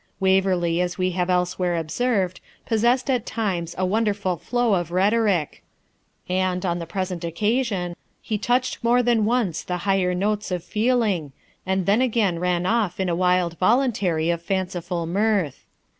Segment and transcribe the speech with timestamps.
[0.19, 5.61] Waverley, as we have elsewhere observed, possessed at times a wonderful flow of rhetoric;
[6.27, 11.33] and on the present occasion, he touched more than once the higher notes of feeling,
[11.67, 15.65] and then again ran off in a wild voluntary of fanciful mirth.